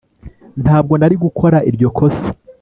ntabwo 0.63 0.93
nari 0.97 1.15
gukora 1.23 1.57
iryo 1.69 1.89
kosa 1.97 2.27